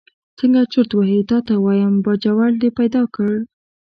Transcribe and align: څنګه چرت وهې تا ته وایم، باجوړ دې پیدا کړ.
څنګه 0.39 0.61
چرت 0.71 0.91
وهې 0.95 1.19
تا 1.29 1.37
ته 1.47 1.53
وایم، 1.65 1.93
باجوړ 2.05 2.51
دې 2.61 2.69
پیدا 2.79 3.03
کړ. 3.15 3.31